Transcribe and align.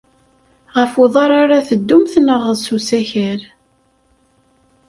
Ɣef 0.77 0.91
uḍar 1.03 1.31
ara 1.41 1.67
teddumt 1.67 2.13
neɣ 2.27 2.41
s 2.63 2.65
usakal? 2.75 3.41